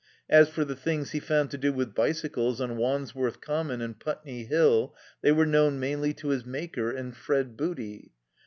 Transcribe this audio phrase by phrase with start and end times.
[0.31, 4.45] As for the things he found to do with bicycles on Wandsworth Common and Putney
[4.45, 8.11] Hill they were known mainly to his Maker and Fred Booty.